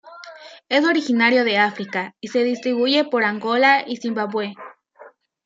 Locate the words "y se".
2.19-2.41